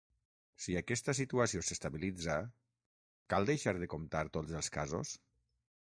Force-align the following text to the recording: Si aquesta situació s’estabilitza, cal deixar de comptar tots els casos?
Si 0.63 0.77
aquesta 0.79 1.13
situació 1.19 1.61
s’estabilitza, 1.67 2.39
cal 3.35 3.49
deixar 3.53 3.75
de 3.85 3.93
comptar 3.97 4.27
tots 4.39 4.61
els 4.63 4.77
casos? 4.81 5.19